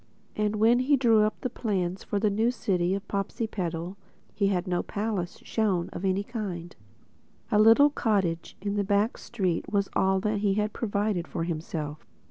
And 0.35 0.55
when 0.55 0.79
he 0.79 0.97
drew 0.97 1.19
up 1.21 1.39
the 1.41 1.49
plans 1.51 2.03
for 2.03 2.17
the 2.19 2.31
City 2.51 2.95
of 2.95 3.03
New 3.03 3.05
Popsipetel 3.07 3.97
he 4.33 4.47
had 4.47 4.65
no 4.65 4.81
palace 4.81 5.37
shown 5.43 5.89
of 5.89 6.03
any 6.03 6.23
kind. 6.23 6.75
A 7.51 7.59
little 7.59 7.91
cottage 7.91 8.57
in 8.61 8.79
a 8.79 8.83
back 8.83 9.19
street 9.19 9.71
was 9.71 9.89
all 9.93 10.19
that 10.21 10.39
he 10.39 10.55
had 10.55 10.73
provided 10.73 11.27
for 11.27 11.43
himself. 11.43 12.03